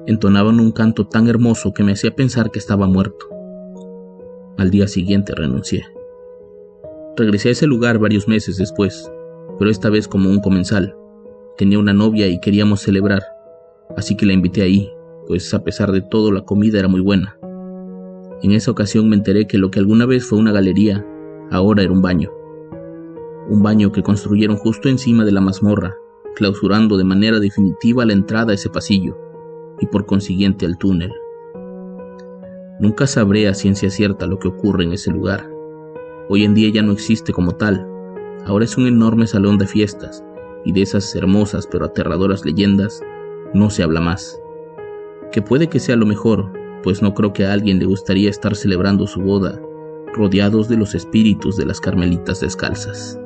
Entonaban 0.07 0.59
un 0.59 0.71
canto 0.71 1.05
tan 1.05 1.27
hermoso 1.27 1.71
que 1.71 1.83
me 1.83 1.91
hacía 1.91 2.15
pensar 2.15 2.49
que 2.49 2.57
estaba 2.57 2.87
muerto. 2.87 3.32
Al 4.55 4.69
día 4.69 4.87
siguiente 4.87 5.33
renuncié. 5.33 5.83
Regresé 7.17 7.49
a 7.49 7.51
ese 7.53 7.65
lugar 7.65 7.97
varios 7.97 8.27
meses 8.27 8.57
después, 8.57 9.11
pero 9.57 9.71
esta 9.71 9.89
vez 9.89 10.07
como 10.07 10.29
un 10.29 10.41
comensal. 10.41 10.95
Tenía 11.57 11.79
una 11.79 11.93
novia 11.93 12.27
y 12.27 12.39
queríamos 12.39 12.81
celebrar, 12.81 13.23
así 13.97 14.15
que 14.15 14.27
la 14.27 14.33
invité 14.33 14.61
ahí, 14.61 14.91
pues 15.27 15.51
a 15.55 15.63
pesar 15.63 15.91
de 15.91 16.01
todo 16.01 16.31
la 16.31 16.41
comida 16.41 16.77
era 16.77 16.87
muy 16.87 17.01
buena. 17.01 17.35
En 18.43 18.51
esa 18.51 18.69
ocasión 18.69 19.09
me 19.09 19.15
enteré 19.15 19.47
que 19.47 19.57
lo 19.57 19.71
que 19.71 19.79
alguna 19.79 20.05
vez 20.05 20.23
fue 20.23 20.37
una 20.37 20.51
galería, 20.51 21.03
ahora 21.49 21.81
era 21.81 21.91
un 21.91 22.03
baño. 22.03 22.31
Un 23.49 23.63
baño 23.63 23.91
que 23.91 24.03
construyeron 24.03 24.57
justo 24.57 24.87
encima 24.87 25.25
de 25.25 25.31
la 25.31 25.41
mazmorra, 25.41 25.95
clausurando 26.35 26.97
de 26.97 27.05
manera 27.05 27.39
definitiva 27.39 28.05
la 28.05 28.13
entrada 28.13 28.51
a 28.51 28.55
ese 28.55 28.69
pasillo 28.69 29.17
y 29.79 29.87
por 29.87 30.05
consiguiente 30.05 30.67
al 30.67 30.77
túnel. 30.77 31.11
Nunca 32.79 33.07
sabré 33.07 33.47
a 33.47 33.53
ciencia 33.53 33.89
cierta 33.89 34.25
lo 34.27 34.39
que 34.39 34.47
ocurre 34.47 34.83
en 34.83 34.93
ese 34.93 35.11
lugar. 35.11 35.49
Hoy 36.29 36.43
en 36.43 36.53
día 36.53 36.69
ya 36.69 36.81
no 36.81 36.91
existe 36.91 37.31
como 37.31 37.53
tal. 37.53 37.87
Ahora 38.45 38.65
es 38.65 38.77
un 38.77 38.87
enorme 38.87 39.27
salón 39.27 39.57
de 39.57 39.67
fiestas, 39.67 40.23
y 40.65 40.73
de 40.73 40.81
esas 40.81 41.15
hermosas 41.15 41.67
pero 41.71 41.85
aterradoras 41.85 42.45
leyendas 42.45 43.01
no 43.53 43.69
se 43.69 43.83
habla 43.83 44.01
más. 44.01 44.39
Que 45.31 45.41
puede 45.41 45.69
que 45.69 45.79
sea 45.79 45.95
lo 45.95 46.05
mejor, 46.05 46.51
pues 46.83 47.01
no 47.01 47.13
creo 47.13 47.33
que 47.33 47.45
a 47.45 47.53
alguien 47.53 47.79
le 47.79 47.85
gustaría 47.85 48.29
estar 48.29 48.55
celebrando 48.55 49.07
su 49.07 49.21
boda 49.21 49.59
rodeados 50.13 50.69
de 50.69 50.77
los 50.77 50.95
espíritus 50.95 51.57
de 51.57 51.65
las 51.65 51.81
carmelitas 51.81 52.39
descalzas. 52.39 53.19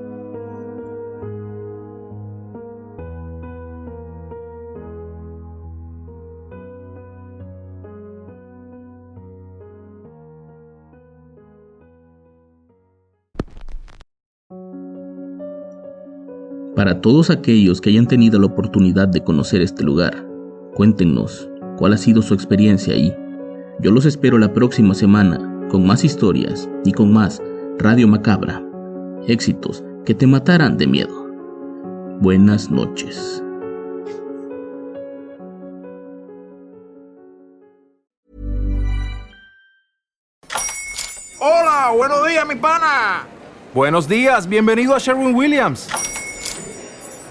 Para 16.77 17.01
todos 17.01 17.31
aquellos 17.31 17.81
que 17.81 17.89
hayan 17.89 18.05
tenido 18.05 18.37
la 18.37 18.45
oportunidad 18.45 19.07
de 19.07 19.23
conocer 19.23 19.63
este 19.63 19.81
lugar, 19.81 20.23
cuéntenos 20.75 21.49
cuál 21.75 21.93
ha 21.93 21.97
sido 21.97 22.21
su 22.21 22.35
experiencia 22.35 22.93
ahí. 22.93 23.11
Yo 23.79 23.89
los 23.89 24.05
espero 24.05 24.37
la 24.37 24.53
próxima 24.53 24.93
semana 24.93 25.39
con 25.71 25.87
más 25.87 26.03
historias 26.03 26.69
y 26.85 26.91
con 26.91 27.11
más 27.11 27.41
Radio 27.79 28.07
Macabra. 28.07 28.61
Éxitos 29.27 29.83
que 30.05 30.13
te 30.13 30.27
matarán 30.27 30.77
de 30.77 30.85
miedo. 30.85 31.27
Buenas 32.21 32.69
noches. 32.69 33.43
Hola, 41.39 41.91
buenos 41.97 42.27
días, 42.27 42.47
mi 42.47 42.53
pana. 42.53 43.25
Buenos 43.73 44.07
días, 44.07 44.47
bienvenido 44.47 44.93
a 44.93 44.99
Sherwin 44.99 45.33
Williams. 45.33 45.89